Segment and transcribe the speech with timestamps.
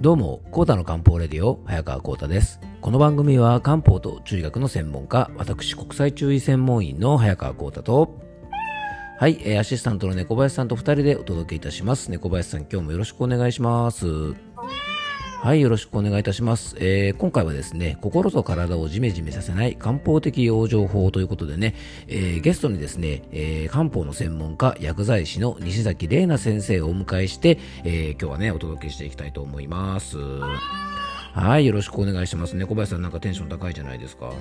[0.00, 2.58] どうも、コータの漢方レディオ、早川コータです。
[2.80, 8.18] この番組は漢方と中医学の専門家、私国際中医専門員の早川コータと、
[9.18, 12.10] はい、アシスタントの猫林さんと二人でお届けいたします。
[12.10, 14.06] 猫林さん、今日もよろしくお願いします。
[15.42, 16.76] はい、よろしくお願いいたします。
[16.80, 21.74] えー今回はですね、心と体をジメジメさせない漢方的養生法ということでね、
[22.08, 30.18] えーゲストにですね、えー漢方の専門家、薬剤師の西崎玲奈先生をお迎えして、えー今日はね、お届けしていきたいと思います。
[30.18, 32.54] はい、よろしくお願いします。
[32.54, 34.28] 猫林さんなんかテンション高いじゃないですか。
[34.28, 34.34] うん、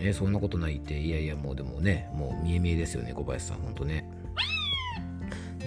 [0.00, 4.08] えーそんなことないって、いやいや、もうでもね、もう見え見えですよね、小林さん、ほんとね。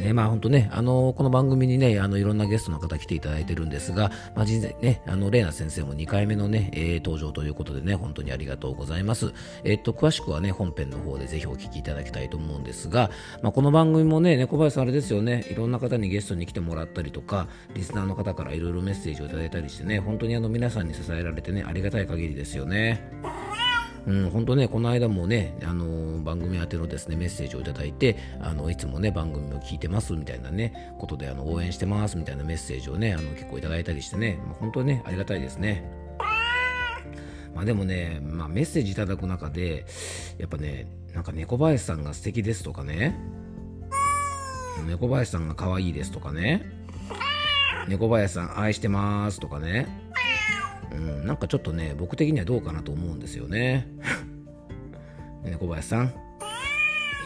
[0.02, 9.34] ね、まあ本当ね、あのこの番組にね、あのいろんなゲストの方来ていただいてるんですが、まあ実際ね、あの、レイナ先生も2回目のね、えー登場ということでね、本当にありがとうございます。
[9.64, 23.71] えっと、詳しくはね、本編の方でぜひお聞きいただきたいと思うんですが、まあこの番組もね、猫林さんあれですよね、いろんな方にゲストに来てもらったりとか、リスナーの方からいろいろメッセージをいただいたりしてね、本当にあの皆さんに支えられてね、ありがたい限りですよね。
[24.07, 35.84] うん、本当ね、この間もね、あの番組宛てのですね、メッセージをいただいて、あの、いつもね、番組を聞いてますみたいなね、ことで、あの、応援してますみたいなメッセージをね、あの、結構いただいたりしてね、まあ本当にね、ありがたいですね。
[37.54, 39.85] まあでもね、まあメッセージいただく中で、
[40.38, 43.20] やっぱね、なんか猫林さんが素敵ですとかね、
[44.88, 46.72] 猫林さんが可愛いですとかね、
[47.88, 49.88] 猫林さん愛してますとかね、
[50.92, 53.88] うん、なんかちょっとね、僕的にはどうかなと思うんですよね。
[55.44, 56.14] ね小林さん。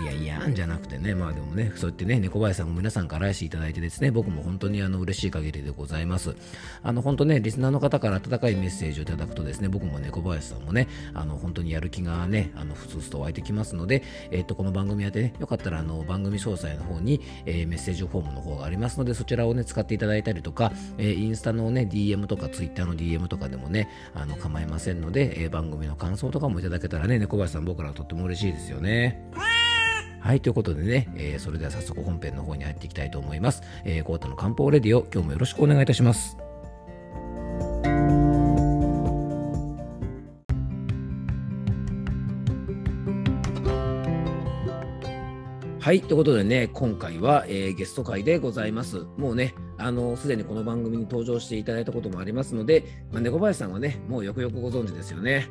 [0.02, 6.36] いやいやんじゃなくてね、まあでもね、そうやってね、猫林さんも皆さんから愛していただいてですね、僕も本当にあの嬉しい限りでございます。
[6.84, 29.55] あの本当ね、リスナーの方から温かいメッセージをいただくとですね、僕も猫林さんもね、あの本当にやる気がね、あのふつふつと湧いてきますので、えっと、この番組宛てね、よかったらあの番組詳細の方に、えーメッセージフォームの方がありますので、そちらをね、使っていただいたりとか、えーインスタのね、DM とか Twitter の DM とかでもね、あの構いませんので、えー番組の感想とかもいただけたらね、猫林さん僕らはとっても嬉しいですよね。
[30.26, 33.62] はい、ということでね、えーそれでは早速本編の方に入っていきたいと思います。
[33.84, 36.36] えー、コータの漢方レディオ、今日もよろしくお願いいたします。
[45.80, 49.06] はい、ということでね、今回は、えーゲスト会でございます。
[49.18, 55.48] もうね、あの、すでにこの番組に登場していただいたこともありますので、まあ、猫林さんはね、もうよくよくご存知ですよね。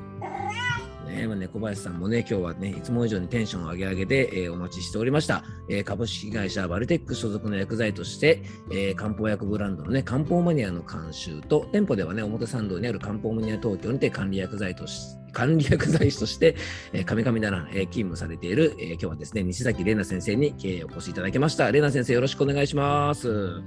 [1.15, 5.45] ねまあ、猫林さんもね、今日はね、いつも以上にテンションを上げ上げで、えーお待ちしておりました。
[5.69, 8.43] えー株式会社バルテック所属の薬剤として、
[8.73, 16.57] えー漢方薬ブランドのね、漢方マニアの監修と、店舗ではね、表参道にある漢方マニア東京にて管理薬剤とし管理薬剤師として、
[16.93, 21.67] えー、神々なら、えー勤務されている、えー今日はですね、西崎玲奈先生に、えーお越しいただきました。
[21.67, 23.29] 玲奈先生、よろしくお願いします。
[23.29, 23.63] は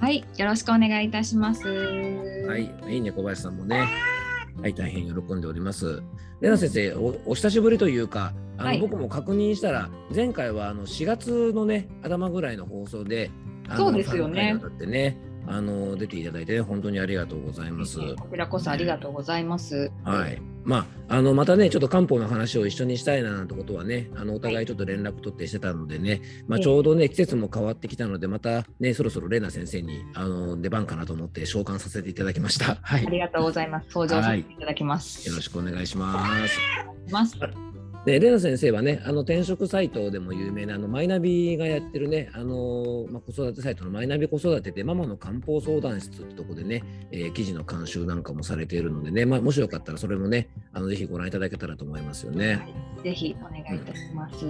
[0.00, 1.68] はい、よろしくお願いいたします。
[1.68, 3.86] はいい、いいね、小林さんもね。
[4.60, 6.02] はい、大変喜んでおります。
[6.40, 8.80] 玲奈先生お、お久しぶりというか、あの、はい。
[8.80, 13.30] 僕も確認したら、前回はあの4月のね、頭ぐらいの放送で、
[13.76, 14.40] そうですよね。
[14.40, 15.16] 3回にわたってね、
[15.46, 17.98] あの出ていただいて、ね、本当にありがとうございます。
[18.16, 19.90] こちらこそありがとうございます。
[20.04, 20.40] はい。
[20.64, 32.76] まあ、あの、またね、ちょっと漢方の話を一緒にしたいななんてことはね、あの、お互いちょっと連絡取ってしてたのでね、まあ、ええちょうどね、季節も変わってきたので、またね、そろそろレナ先生に、あの、出番かなと思って召喚させていただきました。
[32.80, 33.06] はい。
[33.06, 33.86] ありがとうございます。
[33.88, 35.28] 登場させていただきます。
[35.28, 36.58] よろしくお願いします。
[37.10, 37.71] ます。
[38.04, 52.66] で、レナ先生はね、あの転職サイトでも有名なあのマイナビがやってるね、あのまあ、子育てサイトのマイナビ子育てでママの漢方相談室ってとこでね、えー記事の監修なんかもされているのでね、まあ、もしよかったらそれもね、あのぜひご覧いただけたらと思いますよね。
[53.04, 54.44] ぜひお願いいたします。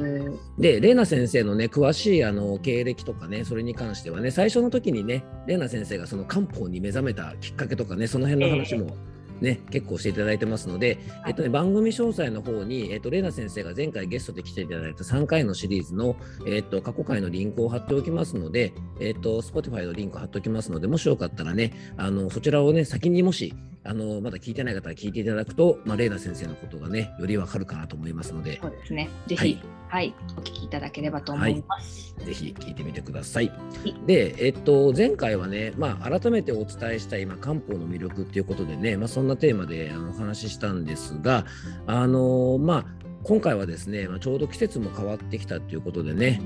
[0.58, 8.96] で、レーナ先生のね、詳しいあの経歴とかね、それに関してはね、最初の時にね、レーナ先生がその漢方に目覚めたきっかけとかね、その辺の話も、
[9.42, 11.30] ね、結構していただいてますので、はい。
[11.30, 16.16] えっとね、番組詳細の方に、えっと、レーナ先生が前回ゲストで来ていただいた3回のシリーズの、
[16.46, 23.54] えっと、過去回のリンクを貼っておきますので、えっと、Spotify のリンクを貼っておきますので、もしよかったらね、あのそちらをね、先にもし、
[23.84, 29.08] あのまだ聞いてない方は聞いていただくと、まあ、レーナ先生のことがね、よりわかるかなと思いますので、そうですね。
[29.26, 29.48] ぜはい。
[29.48, 29.58] ひ、
[29.92, 32.14] はい、お聞きいただければと思います。
[32.24, 33.52] ぜひ聞いてみてください
[33.84, 33.94] い。
[34.06, 41.44] で、えっと、前回はね、まあ、改めてお伝えしたい、まあ、漢方の魅力っていうことでね、まあ、そんなテーマであのお話ししたんですが、
[41.86, 42.86] あのまあ、
[43.22, 46.40] 今回はですね、まあ、ちょうど季節も変わってきたということでね、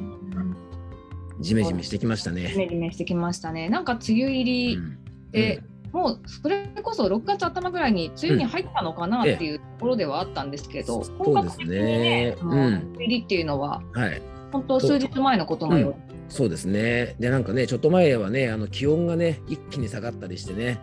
[1.39, 2.53] ジメジメしてきましたジね。
[2.57, 3.69] メジメしてきましたね。
[3.69, 4.99] なんか梅雨入うりん
[5.31, 12.49] で、もうそれこそ6月頭ぐらいに梅雨に入ったのかなっていうところではあったんですけど、そうですね本格的にね、うん
[12.97, 14.23] 梅雨っていうのははい。
[14.53, 17.17] 本当数日前のことのようにそうですね。
[17.19, 20.81] で、なんかね、ちょっと前はね、あの気温がね、一気に下がったりしてね、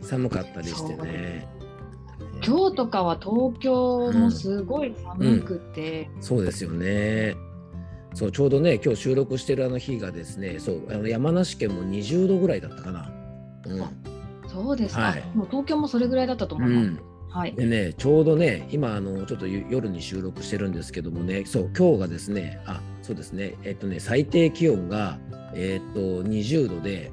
[0.00, 1.48] 寒かったりしてね。
[2.46, 7.36] 今日とかは東京もすごい寒くて、うんうん、そうですよね。
[8.14, 13.10] そうちょうどね今日収録してるあの日がですねそうあの山梨県も20度ぐらいだったかな。
[13.66, 14.13] うん、
[14.54, 16.86] そうですか、はい、もう東京もそれぐらいだったと思います。
[16.86, 17.00] うん。
[17.28, 23.56] はい、でねちょうどね今あのちょっと夜に収録してるんですけどもねそう今日がですねあそうですね。
[23.64, 25.18] えっとね最低気温が
[25.52, 27.10] えっと20度で、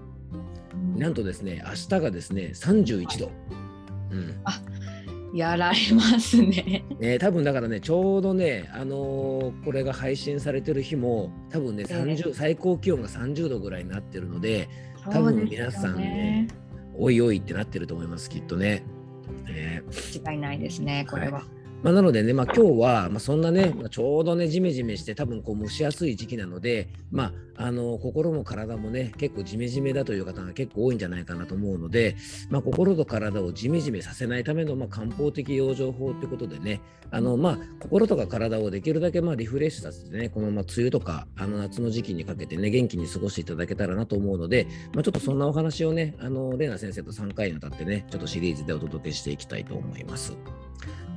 [0.95, 3.31] なんとですね明日がですね31度。
[4.11, 4.61] うん、あ
[5.33, 6.85] やられますね。
[6.99, 12.13] ね多分だからねちょうどねあのー、これが配信されてる日も多分ね30、え。
[12.13, 14.69] ー、最高気温が30度ぐらいになってるので
[15.09, 16.47] 多分皆さんね
[17.03, 18.83] おいおいってなってると思いますきっとね。
[19.47, 19.81] ね
[20.13, 21.39] 違いないですねこれは。
[21.39, 32.15] はいまあ、なのでね、まあ、今日は、まあ、そんなね、まあ、ちょうどね、じめじめして、多分こう蒸しやすい時期なので、まあ、あの心も体もね、結構じめじめだという方が結構多いんじゃないかなと思うので、
[32.49, 50.37] まあ、心と体をじめじめさせないための、まあ、漢方的養生法ということでね、あのまあ、心とか体をできるだけまあリフレッシュさせてね、このまま梅雨とかあの夏の時期にかけてね、元気に過ごしていただけたらなと思うので、まあ、ちょっとそんなお話をね、あのレナ先生と3回にわたってね、ちょっとシリーズでお届けしていきたいと思います。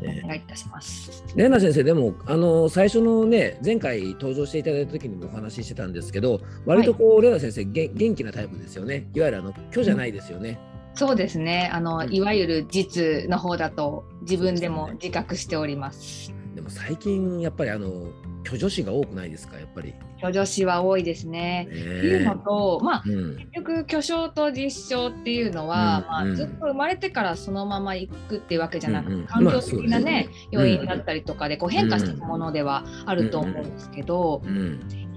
[0.01, 1.25] お願いいたします。
[1.37, 9.09] レナ先生、でも、あの最初のね、前回登場していただいた時にもお話ししてたんですけど、割とこう、はい、レナ先生げ、元気なタイプですよね。
[9.15, 10.59] いわゆるあの虚じゃないですよね。
[10.93, 16.35] うん、そうですねあの、うん、いわゆる実の方だと自分でも自覚しております。
[16.55, 18.13] でも最近やっぱりあの
[18.45, 19.59] 居女子が多くないですか？
[19.59, 19.95] やっぱり。
[20.23, 21.67] 居女子は多いですね。
[21.69, 34.43] っていうのと、まあ、うん、結局巨匠と実証っていうのは、うん、まあ、ずっと生まれてからそのまま行くっていうわけじゃなくて、うんうん、環境的なね、まあ、要因だったりとかでこう変化していくものではあると思うんですけど、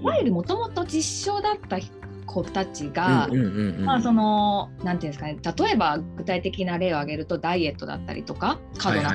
[0.00, 1.78] いわゆるもともと実証だった
[2.28, 3.28] 子たちが、
[3.80, 9.14] まあそのなんていうんですかね例えば具体的な例を挙げるとダイエットだったりとか過度な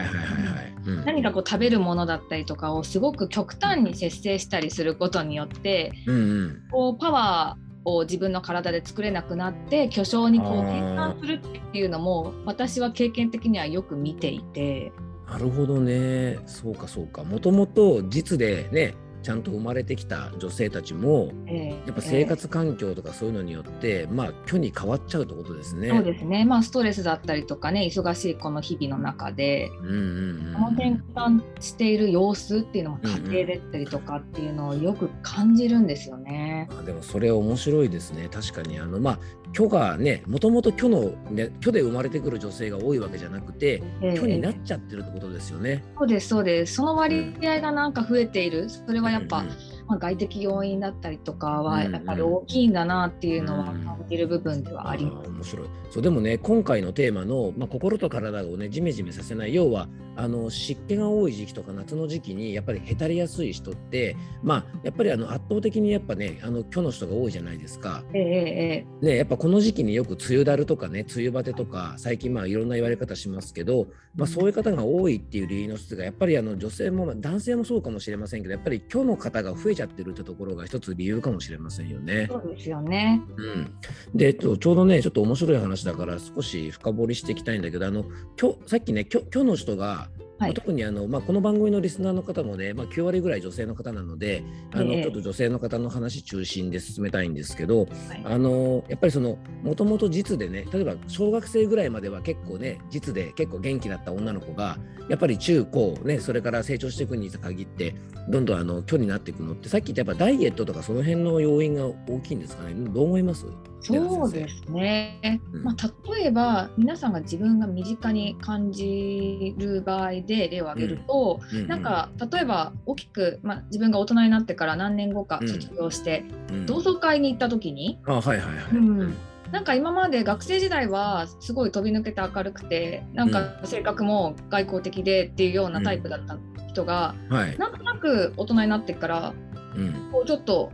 [1.05, 14.91] 何かこう食べるものだったりとかをすごく極端に節制したりすることによって、うんうん、こうパワーを自分の体で作れなくなって巨匠にこう転換するっていうのも私は経験的にはよく見ていて。
[15.27, 16.39] なるほどね。
[16.45, 17.23] そうかそうか。
[17.23, 25.89] もともと実でねちゃんと生まれてきた女性たちも、えー、やっぱ生活環境とかそういうのによって、えー、まあ虚に変わっちゃうってことですね。
[25.89, 26.45] そうですね。
[26.45, 36.67] まあストレスだったりとかね忙しいこの日々の中で、うんうんうん、この転換している様子っていうのも家庭でったりとかっていうのをよく感じるんですよね。
[36.71, 38.27] うんうん、でもそれ面白いですね。
[38.29, 39.19] 確かにあのまあ
[39.53, 45.83] 虚がねもともと虚の、ね、虚で生まれてくる女性が多いわけじゃなくて、えー、虚になっちゃってるってことですよね。
[45.97, 46.73] そうですそうです。
[46.75, 49.53] その割合がなんか増えている、それはやっぱ、うんうん、
[49.87, 55.27] まあ、外的要因だったりとかはやっぱり大きいんだなっていうのは感じる部分ではあります。
[55.27, 55.67] うんうん、面白い。
[55.89, 59.53] そうでもね今回のテーマの、まあ、心と体をねジメジメさせない。
[59.53, 68.03] 要はあの湿気が多い時期とか夏の時期にやっぱりへたりやすい人ってまあやっぱりあの圧倒的にやっぱねあの虚の人が多いじゃないですか。
[68.13, 82.27] えー、ねやっぱこの時期によく梅雨だるとかね梅雨バテとか最近まあいろんな言われ方しますけど、まあ、そういう方が多いっていう理由の一つがやっぱりあの女性も男性もそうかもしれませんけどやっぱり虚の方が増えちゃってるってところが一つ理由かもしれませんよね。
[82.29, 83.21] そうですよね。
[83.37, 83.73] うん、
[84.13, 88.05] でちょうどねちょっと面白い話だから少し深掘りしていきたいんだけどあの
[88.39, 90.09] 今日さっきね虚の人が
[90.43, 97.89] はい、特にあの、まあ、この番組のリスナーの方もね、まあ、9割ぐらい女性の方なのであの、えー、ちょっと女性の方の話中心で進めたいんですけど、はい、
[98.25, 104.77] あのやっぱりそのもともと実でね例えば小学生ぐらいまでは結構ね実で結構元気だった女の子が
[105.09, 107.95] やっぱり中高ねそれから成長していくに限って
[108.29, 112.73] どんどんあの虚になっていくのってさっき言ったやっぱダイエットとかその辺の要因が大きいんですかね。
[112.73, 113.45] どう思います？
[113.83, 121.59] そうですね、うん、まあ、例えば皆さんが自分が身近に感じる場合で例を挙げると、うん。
[121.59, 126.23] うん、なんか例えば大きく、まあ、自分が大人になってから何年後か卒業して、
[126.65, 129.13] 同窓会に行った時に、あはいはいはい、うん。
[129.53, 139.33] なんか今まで学生時代はすごい飛び抜けて明るくてなんか性格も外交的でっていうようなタイプだった人が、はい、なんとなく大人になってから、
[139.75, 140.71] うん、こうちょっと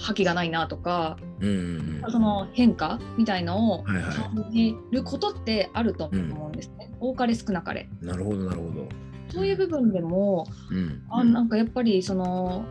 [0.00, 7.88] 覇気がないなとか、うんうんうん、その変化みたいのを感じることってあると思うんですね、うん、多かれ少なかれ。
[8.00, 8.88] なるほどなるほど。
[9.28, 12.64] そういう部分でも、うん、あなんかやっぱりその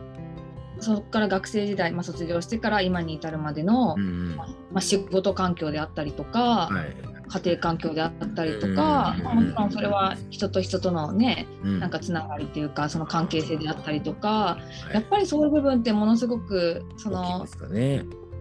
[0.80, 14.58] そこから学生時代、まあ、卒業してから今に至るまでの、うんうん、まあ、仕事環境であったりとか、はい、家庭環境であったりとか、もちろんそれは人と人とのね、なんかつながりっていうかその関係性であったりとか、
[14.92, 17.46] やっぱりそういう部分ってものすごくその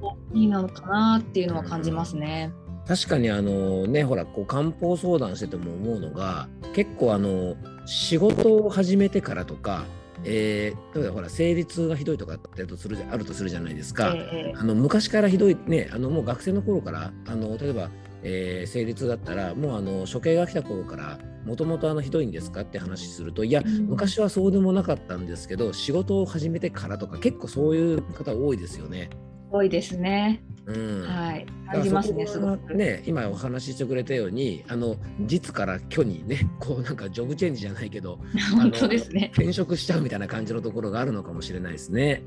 [0.01, 2.51] 大きいのかなっていうのは感じますね。
[2.87, 7.55] 確かにあのねほらこう漢方相談してても思うのが結構あの
[7.87, 9.85] 仕事を始めてからとか
[10.25, 17.89] えー、例えばほら生理痛がひどいとかってとするあるとするじゃないですか、えー、あの昔からひどいねあのもう学生の頃からあの例えば、
[18.27, 29.11] えー、生理痛だったらもうあの処刑が来た頃からもともとひどいんですかって話するといや、うん、昔はそうでもなかったんですけど仕事を始めてからとか結構そういう方多いですよね。
[29.51, 30.43] 多いですね。
[30.65, 32.73] うん、はい、感じますね、すごく。
[32.73, 38.19] ね、今お話ししてくれたように、あの実から虚にね、こうなんかジョブチェンジじゃないけど、
[38.57, 39.29] 本当ですね。
[39.33, 42.23] 転職しちゃうみたいな感じのところがあるのかもしれないですね。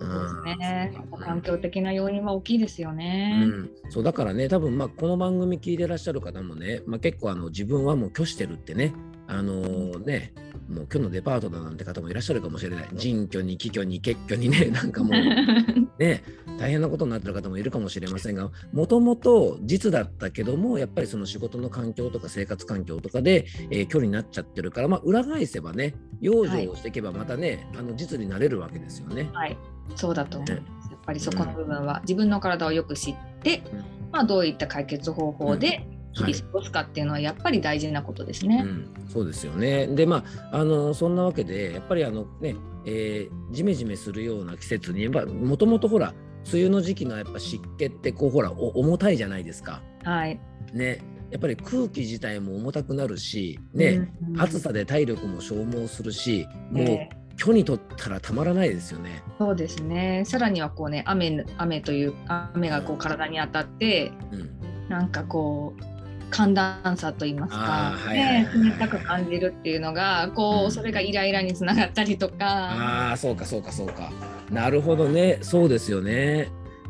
[0.00, 3.42] そうですね、環境的な要因は大きいですよね。
[3.44, 8.94] うん、そうだからね、多分まあこの番組聞いてらっしゃる方もね、まあ、結構あの自分はもう拒してるってね、
[9.30, 10.32] あのー、ね、
[10.68, 12.88] もう今日のデパートだなんて方もいらっしゃるかもしれない。
[12.94, 15.12] 人居に、貴居に、結居にね、 なんかもう、
[16.02, 16.24] ね、
[16.58, 29.30] 大変なことになってる方もいるかもしれませんが、もともと実だったけども、やっぱりその仕事の環境とか生活環境とかで、えー、距離になっちゃってるから、まあ、裏返せばね、養生をしていけばまたね、はい、あの実になれるわけですよね。
[29.32, 29.56] はい、
[29.94, 30.90] そうだと思います。
[30.90, 33.78] やっぱりそこの部分は、うん、自分の体をよく知って、うん、
[34.10, 38.56] まあ、どういった解決方法で、うん日々過ごすかっていうのはやっぱり大事なことですね。
[38.58, 39.86] はいうん、そうですよね。
[39.86, 46.14] でまああのそんなわけでやっぱりあのね、えー、ジメジメするような季節にもともとほら
[46.52, 49.82] 梅雨の時期のやっぱ湿気ってこうほら重たいじゃないですか。
[50.04, 50.40] はい。
[50.72, 51.02] ね。
[51.30, 59.22] やっぱり空気自体も重たくなるし、ね、うんうん、暑さで体力も消耗するし、もう、えー虚にとったらたまらないですよね。
[59.38, 60.24] そうですね。
[60.26, 65.99] さらにはこうね雨雨という雨がこう体に当たって、うん、なんかこう
[66.30, 72.34] 寒暖差と言いますか、ね、冷たく感じるっていうのがこう、うん、それがイライラにつながったりとか。
[72.40, 74.10] ああそうかそうかそうか。
[74.50, 75.38] なるほどね。
[75.42, 76.48] そうですよね。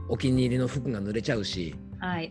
[0.09, 1.75] お気に入りの服が濡れちゃうし。
[1.99, 2.31] はい。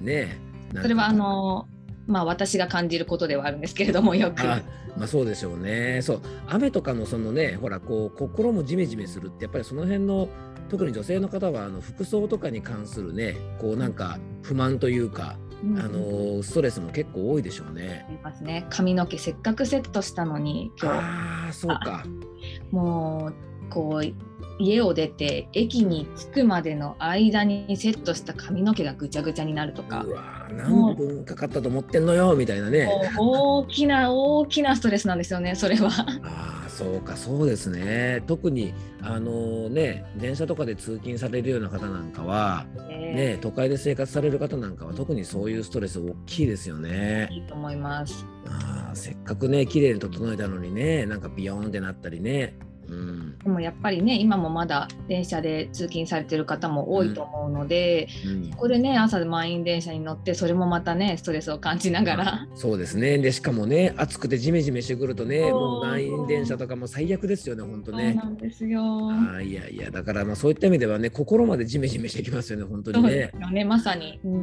[0.00, 0.38] ね。
[0.80, 1.66] それはあの
[2.06, 4.40] まあ私が感じることではあるんですけれどもよく。
[4.42, 4.62] あ
[4.96, 6.00] まあそうでしょうね。
[6.02, 6.20] そう。
[6.48, 10.28] 雨とかのそのねほらこう心もジメジメするってやっぱりその辺の
[10.68, 18.06] 特に女性の方はあの服装とかに関するねこうなんか不満というか、うん、あのストレスも結構多いでしょうね。
[18.08, 18.66] ありますね。
[18.70, 22.04] 髪の毛せっかくセットしたのに今日ああそうか。
[22.70, 23.32] も
[23.68, 32.88] うこう家を出て駅に着くまでの間にセットした髪の毛がぐちゃぐちゃになるとかうわ何分かかったと思ってんのよみたいなね。
[33.16, 35.88] 大きな大きなストレスなんですよねそれは。
[36.22, 38.22] ああそうかそうですね。
[38.26, 47.28] 特にあのね電車とかで通勤されるような方なんかは、えー、ね都会で生活される方なんかは特にそういうストレス大きいですよね。
[47.30, 48.26] いいと思います。
[48.46, 52.56] あせっかくね綺麗に整えたのにねなんかビヨーンってなったりね
[52.90, 62.48] うん、でもやっぱりね今もまだ電車で通勤されてる方も多いと思うので、うん、そこでね朝満員電車に乗ってそれもまたねストレスを感じながら。
[62.54, 63.18] そうですね。
[63.18, 68.16] でしかもね暑くてジメジメしてくるとねもう満員電車とかも最悪ですよね本当ね。
[68.20, 68.82] そうなんですよ。
[69.36, 69.90] あいやいや。
[69.90, 73.32] だからまあそういった意味ではね心までジメジメしてきますよね本当にね。
[73.52, 74.36] ねまさに、うん、う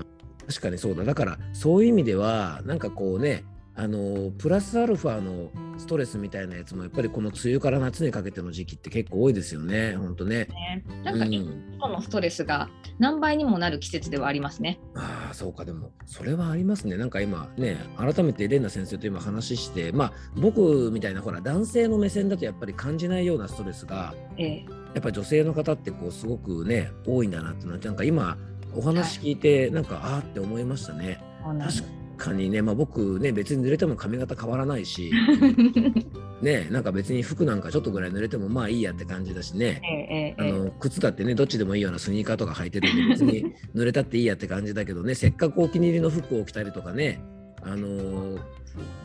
[0.00, 0.06] ん、
[0.46, 1.04] 確かにそうだ。
[1.04, 3.44] だからそういう意味ではなんかこうね
[3.76, 10.46] あのプラスアルファのストレスみたいなやつもやっぱりこの梅雨から夏にかけての時期って結構多いですよね、本当ね。
[10.46, 14.78] ねなんか今のストレスが何倍にもなる季節ではありますね。
[14.94, 16.96] ああ、そうか、でもそれはありますね。
[16.96, 28.36] なんか今ね、改めてレンナ先生と今話して、まあ僕みたいなほら男性の目線だとやっぱり感じないようなストレスが、ええ、やっぱり女性の方ってこうすごくね多いんだなってなんか今
[28.74, 31.20] お話聞いて、なんか、はい、ああって思いましたね。
[31.42, 35.12] 確かにね、まあ、僕ね別に濡れても髪型変わらないし
[36.42, 39.80] ねなんか別に服なんかちょっとぐらい濡れてもまあいいやって感じだしね、
[40.38, 47.22] ええ、あの靴だってねどっちでもいいようなスニーカーとか履いてるんで別に濡れたっていいやって感じだけどねせっかくお気に入りの服を着たりとかね
[47.62, 48.36] あのー、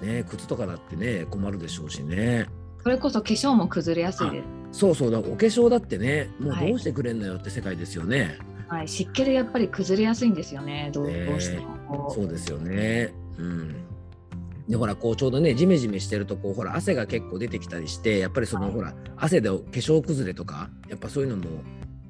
[0.01, 2.47] ね靴とかだってね困るでしょうしね。
[2.83, 4.79] それこそ化粧も崩れやすいです。
[4.79, 8.37] そうそうだお化粧だってねもうどうしてくれんのよって世界ですよね。
[8.67, 11.07] はい、湿気でやっぱり崩れやすいんですよね、どう
[11.39, 11.74] しても。
[12.09, 13.13] そうですよね。
[13.37, 13.75] うん。
[14.67, 21.61] でほらこうちょうどねジメジメしてるとこうほら汗が結構出てきたりしてやっぱりその、はい、ほら汗で化粧崩れとかやっぱそういうのも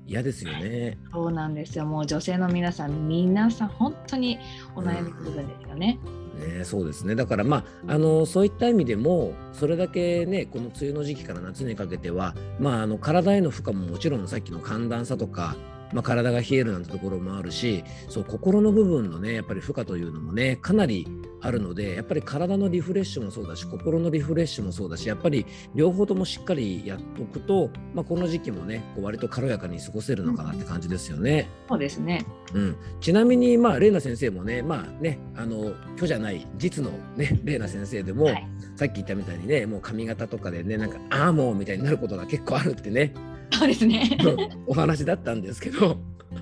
[0.08, 0.98] 嫌ですよね。
[1.12, 4.38] そうなんですよもう女性の皆さん皆さん本当に
[4.75, 6.00] お悩み部分ですよね。
[6.36, 15.56] ね、そうですねだからまああのそういった意味でもそれだけねこの梅雨の時期から夏にかけては、まあ、あの体への負荷ももちろんさっきの寒暖差とか
[15.94, 21.08] まあ、体が冷えるなんてところもあるしそう心の部分のねやっぱり負荷というのもねかなり
[21.42, 31.50] あるのでやっぱり体のリフレッシュもそうだし心のリフレッシュもそうだしやっぱり両方ともしっかりやっておくと、まあ、この時期もねこう割と軽やかに過ごせるのかなって感じですよね。
[31.63, 43.13] うん、そうですね、うん、ちなみにまあ玲奈先生もねまあねあの虚じゃない実のね玲奈先生でも、はい、さっき言ったみたいにねもう髪型とかでねなんかああもうみたいになることが結構あるってね
[43.59, 44.17] そうですね。
[44.67, 45.97] お話だったんですけど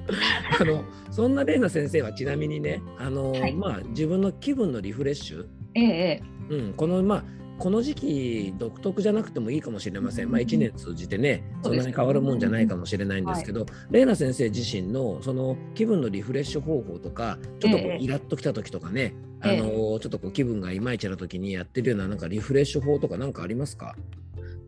[0.59, 7.23] あのそんな玲奈先生はちなみにねあの、はい、まあ、自分の気分のリフレッシュ、ええうん、このまあ
[7.59, 23.95] この時期独特じゃなくてもいいかもしれません、まあ、1年通じてね、そんなに変わるもんじゃないかもしれないんですけど、玲奈先生自身のその気分のリフレッシュ方法とか、ちょっとこうイラッときた時とかね、あのちょっとこう気分がいまいちな時にやってるようななんかリフレッシュ法とか何かありますか？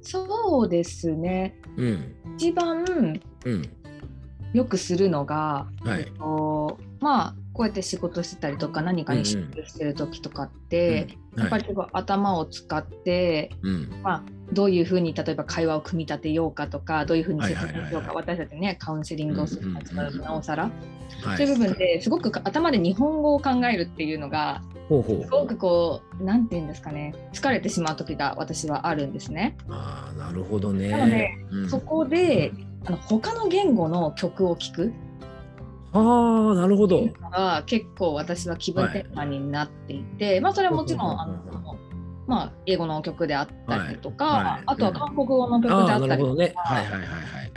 [0.06, 2.86] そうですね、うん、一番、
[3.46, 3.70] うん
[4.56, 6.10] よくするのが、はい、
[7.02, 11.40] まあこうやって仕事してたりとか何かに集中してる時とかって、うん。
[11.40, 20.72] うん、やっぱり頭を使って、はい、まあ、どういうふうに例えば会話を組み立てようかとかどういうふうに説明しようか、私たちねカウンセリングをする立場だとなおさら、
[21.36, 27.14] そういう部分ですごく頭で日本語を考えるっていうのがすごくこうなんて言うんですかね。
[27.34, 29.58] 疲れてしまう時が私はあるんですね。
[29.68, 30.90] あなるほどね。
[30.90, 32.52] なので、うん、そこで
[32.86, 34.94] あの他の言語の曲を聴く。
[35.94, 37.08] ああなるほど。
[37.32, 41.78] が結構私は気分転換になっていて、はい、まあそれはもちろんあの
[42.28, 44.44] まあ、英語の曲であったりとか、はい。
[44.44, 46.44] はい、あとは韓国語の曲であったりとか、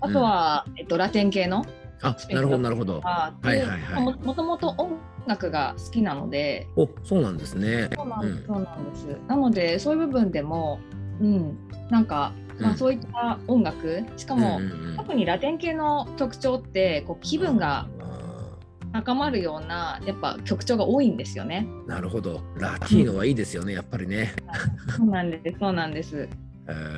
[0.02, 1.64] あとは、えっと、ラテン系の
[2.02, 3.00] あなるほどなるほど。
[3.00, 4.02] はいはいはい。
[4.02, 6.68] もともと音楽が好きなので。
[6.76, 7.88] おそうなんですね。
[7.94, 9.06] そうなんです、そうなんです。
[9.26, 10.80] なのでそういう部分でも、
[11.20, 11.58] うん、
[11.90, 14.60] なんかまあ、そういった音楽、しかも、
[14.96, 17.86] 特にラテン系の曲調ってこう気分が
[18.92, 21.68] 高まるようなやっぱ曲調が多いんですよね。
[21.86, 24.32] なるほどラティーノはいいですよね、やっぱりね。
[24.96, 26.28] そうなんですそうなんです。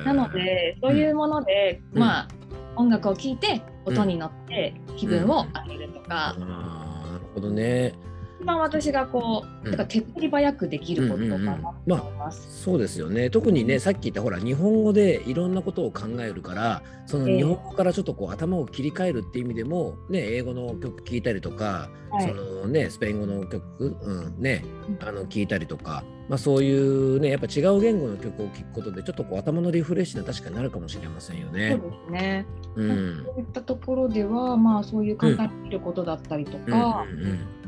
[0.05, 2.27] なのでそういうもので、まあ
[2.75, 6.35] 音楽を聴いて音に乗って気分を上げるとか。
[6.39, 7.93] なるほどね。
[8.41, 13.29] 一番私がこう、うん、か手っ取り早くできることかなと思います、そうですよね。
[13.29, 24.63] 特にねさっき言ったほら日本語でいろんなことを考えるからその日本語からちょっとこう、頭を切り替えるっていう意味でも、ね、英語の曲聴いたりとか、はい、そのね、スペイン語の曲、うんね、
[25.01, 31.77] あの聞いたりとか、まあ、そういうねやっぱ違う言語の曲を聴くことでちょっとこう頭のリフレッシュに確かになるかもしれませんよね。
[31.81, 37.60] そうですね、うん、そういったところでは、まあ、そういう考えることだったりとか、うんうんうん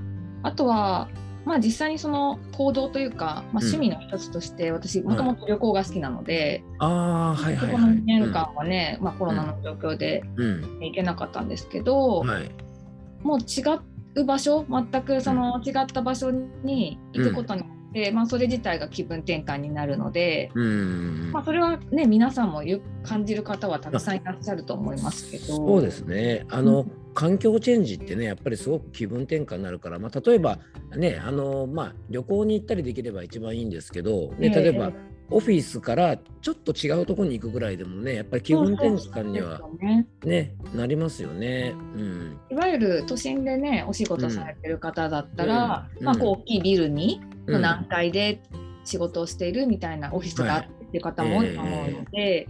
[0.44, 1.10] あとは、
[1.46, 12.50] まあ、実際にその行動というか、まあ、趣味の一つとして私もともと旅行が好きなので、うん、あはいはい、この2年間はね、うん、まあ、コロナの状況で行けなかったんですけど、うんはい、
[13.24, 13.64] もう違
[14.16, 20.52] う場所全くその違った場所に行くことにで、まあ、それ自体が気分転換になるので、
[21.32, 22.64] まあ、それはね皆さんも
[23.04, 25.56] 感じる方はたくさんいらっしゃると思いますけど。
[25.56, 26.46] そうですね。
[26.50, 30.60] あの、うん、環境チェンジってねやっぱりすごく気分転換になるから、まあ、例えば
[30.96, 34.92] ねあの、まあ、旅行に行ったりできれば一番いいんですけど、ね、例えば、
[35.30, 48.44] オフィスからちょっと違うところに行くぐらいでもねやっぱり気分転換にはね、ね、なりますよね、うん、いわゆる都心でねお仕事されてる方だったら、うん、まあ、こう大きいビルにの何階で
[48.86, 52.48] 仕事をしているみたいなオフィスがあっていう方も多いと思うので、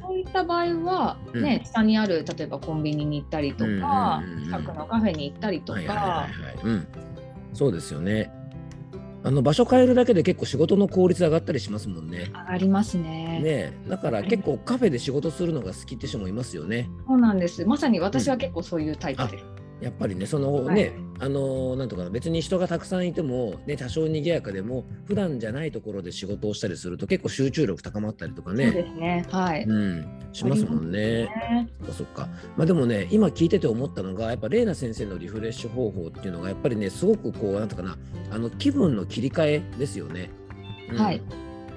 [0.00, 6.26] そういった場合はね、うん、下にある例えばコンビニに行ったりとか、近くのカフェに行ったりとか。
[7.52, 8.32] そうですよね。
[9.24, 12.30] あの場所変えるだけで結構仕事の効率上がったりしますもんね。
[12.32, 13.40] 上がりますね。
[13.40, 16.88] ねだから結構カフェで仕事するのが好きって人もいますよね。
[17.06, 17.64] そうなんです。
[17.66, 19.44] まさに私は結構そういうタイプです。
[19.44, 28.66] うんやっぱりねそのね、はい、あのなんとか別に人がたくさんいても、ね、多少賑やかでも普段じゃないところで仕事をしたりすると結構集中力高まったりとかね。
[28.66, 29.26] そうですね。
[29.28, 31.24] はい、うん、しますもんね。
[31.24, 31.68] ね。
[31.90, 32.28] そっか。
[32.56, 37.98] まあ、でもね今聞いてて思ったのがやっぱ玲奈先生のリフレッシュ方法っていうのがやっぱりねすごくこうなんとかな
[38.30, 40.30] あの気分の切り替えですよね。
[40.90, 41.20] うん、はい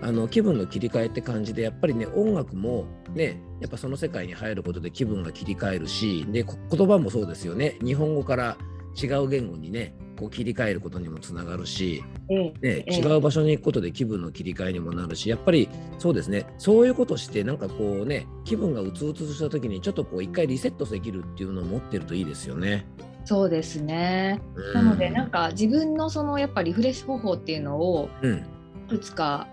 [0.06, 7.80] あの気分の切り替えって感じでやっぱりね音楽もねやっぱその世界に入ることで気分が切り替えるしで言葉もそうですよね。
[7.84, 8.56] 日本語から
[9.02, 12.04] 違う言語にねこう切り替えることにもつながるし、
[12.62, 16.46] ね、違う場所に行くことで気分の切り替えにもなるしやっぱりそうですね。
[16.60, 22.86] そういうことしてなんかこうね気分がうつうつした時にちょっとこう一回リセットできるっていうのを持ってるといいですよね。
[23.26, 28.08] そうですね、うん、なのでなんか自分のそのやっぱリフレッシュ方法っていうのを
[28.88, 29.48] いくつか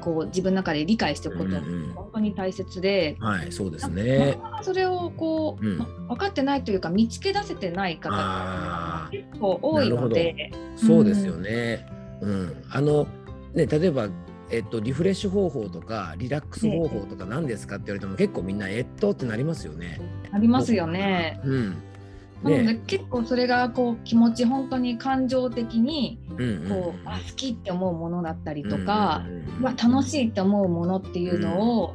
[0.00, 1.60] こう自分の中で理解しておくことが
[1.94, 4.38] 本当に大切で、うんうん、はいそうですね。
[4.62, 10.52] それをこう、うん、分かってないというか見つけ出せてない方が結構多いので。
[10.76, 11.88] そうですよね、
[12.20, 13.08] うん、うん、あの
[13.52, 14.08] ね例えば
[14.50, 20.00] えっと、リフレッシュ方法とかリラックス方法とか何ですかって言われても結構みんなえっとってなりますよね。
[20.32, 21.40] なりますよね。
[21.44, 21.82] うん、
[22.42, 26.20] なので結構それがこう気持ち本当に感情的に
[26.68, 29.24] こう、あ好きって思うものだったりとか、
[29.60, 31.94] まあ、楽しいって思うものっていうのを、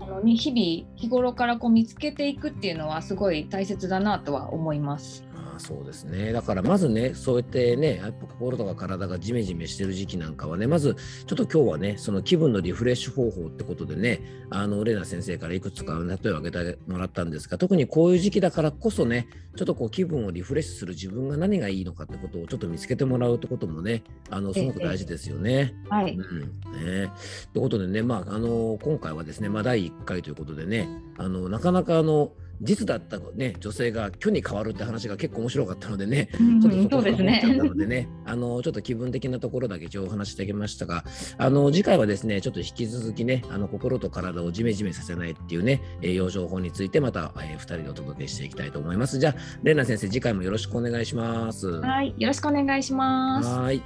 [0.00, 5.25] あの日々日頃からこう見つけていくっていうのはすごい大切だなとは思います。
[5.58, 6.32] そうですね。
[6.32, 25.74] だからまずね、そうやってね、やっぱ心とか体がジメジメしてる時期なんかはね、まずちょっと今日はね、その気分のリフレッシュ方法ってことでね、あの、レナ先生からいくつか例えを挙げてもらったんですが、特にこういう時期だからこそね、ちょっとこう気分をリフレッシュする自分が何がいいのかってことをちょっと見つけてもらうってこともね、あの、すごく大事ですよね。
[25.88, 26.14] はい。
[26.14, 26.40] うん。
[26.84, 27.10] ね。
[27.52, 30.88] ということでね、まあ、あの、今回はですね、まあ、第1回ということでね、
[31.18, 36.28] あの、なかなかあの、実だったね女性が虚に変わるって話が結構面白かったのでね、
[36.60, 41.04] ちょっとそこが思っちゃったのでね、 あのちょっと気分的なところだけ一応お話してあげましたが、
[41.38, 49.18] あの次回はですね、ちょっと引き続きね、あの心と体をジメジメさせないっていうね、栄養情報についてまた、えー、2人でお届けしていきたいと思います。
[49.18, 51.68] じゃあ、レナ先生、次回もよろしくお願いします。
[51.68, 53.48] はい、よろしくお願いします。
[53.48, 53.82] はい。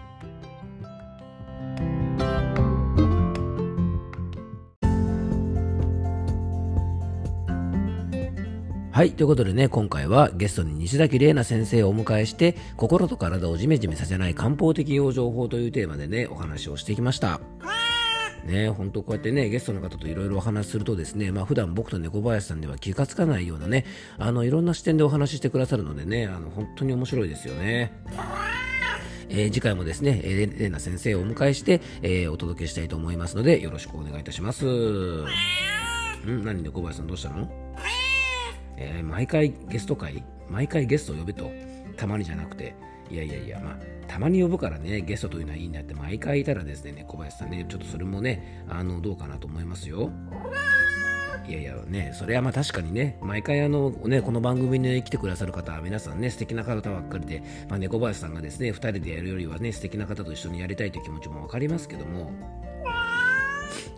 [9.01, 9.13] はい。
[9.13, 17.41] ということでね、今回はゲストに西崎玲奈先生をお迎えして、心と体をジメジメさせない漢方的養生法というテーマでね、お話をしてきました。
[18.45, 23.87] ね、本当こうやってね、ゲストの方といろいろお話しするとですね、まあ普段僕と猫林さんでは気がつかないようなね、
[24.19, 27.95] あの、いろんな視点でお話ししてくださるのでね、あの、本当に面白いですよね。
[29.31, 34.67] えー、次回もですね、えー、レナ先生をお迎えして、えー、お届けしたいと思いますので、よろしくお願いいたします。
[34.67, 37.51] うん何猫林さんどうしたの？
[38.81, 41.51] えー、毎回ゲスト会、毎回ゲストを呼べと、
[41.97, 42.75] たまにじゃなくて、
[43.11, 43.77] いやいやいや、まあ、
[44.09, 50.11] たまに呼ぶからね、ゲストというのはいいんだって、毎回いたらですね、小林さんね、ちょっとそれもね、あの、どうかなと思いますよ。
[51.47, 62.31] いやいやね、それはまあ確かにね、毎回あの、ね、この番組に来てくださる方は皆さんね、素敵な方ばっかりで、まあ、猫林さんがですね、2人でやるよりはね、素敵な方と一緒にやりたいという気持ちもわかりますけども、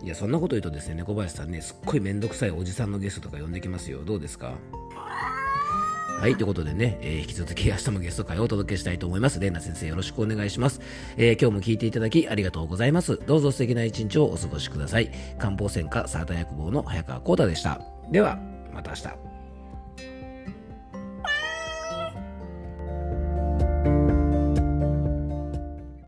[0.03, 4.03] いや、そんなこと言うとですね、猫林さんね、すっごいめんどくさいおじさんのゲストとか呼んできますよ。
[4.03, 4.53] どうですか？
[6.19, 9.39] はい、ということでね、えー、引き続き明日もゲスト会をお届けしたいと思います。
[9.39, 10.81] レイナ先生よろしくお願いします。
[11.17, 13.17] えー、今日も聞いていただきありがとうございます。
[13.25, 15.09] どうぞ素敵な一日をお過ごしください。
[15.37, 17.81] 漢方専科サータ薬房の早川幸太でした。
[18.11, 18.39] では、
[18.73, 19.32] また明日。